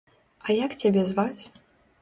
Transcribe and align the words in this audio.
А 0.45 0.55
як 0.59 0.71
цябе 0.81 1.05
зваць? 1.13 1.41